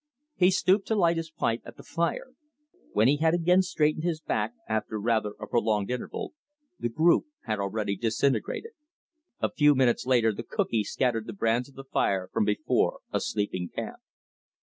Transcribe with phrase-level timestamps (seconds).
[0.35, 2.33] He stooped to light his pipe at the fire.
[2.93, 6.33] When he had again straightened his back after rather a prolonged interval,
[6.79, 8.71] the group had already disintegrated.
[9.41, 13.19] A few minutes later the cookee scattered the brands of the fire from before a
[13.19, 13.97] sleeping camp.